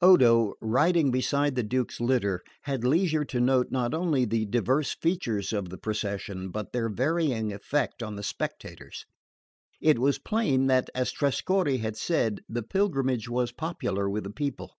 [0.00, 5.52] Odo, riding beside the Duke's litter, had leisure to note not only the diverse features
[5.52, 9.04] of the procession but their varying effect on the spectators.
[9.80, 14.76] It was plain that, as Trescorre had said, the pilgrimage was popular with the people.